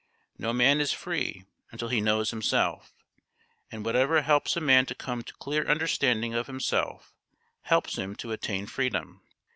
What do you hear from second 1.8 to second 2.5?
he knows